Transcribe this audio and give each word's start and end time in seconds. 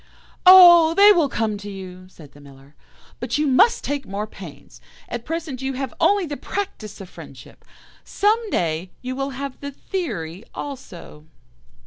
"'Oh! 0.47 0.95
they 0.95 1.11
will 1.11 1.29
come 1.29 1.59
to 1.59 1.69
you,' 1.69 2.07
said 2.09 2.31
the 2.31 2.41
Miller, 2.41 2.73
'but 3.19 3.37
you 3.37 3.45
must 3.45 3.83
take 3.83 4.03
more 4.07 4.25
pains. 4.25 4.81
At 5.07 5.25
present 5.25 5.61
you 5.61 5.73
have 5.73 5.93
only 5.99 6.25
the 6.25 6.37
practice 6.37 6.99
of 7.01 7.07
friendship; 7.07 7.63
some 8.03 8.49
day 8.49 8.89
you 9.03 9.15
will 9.15 9.29
have 9.37 9.59
the 9.59 9.69
theory 9.69 10.43
also. 10.55 11.25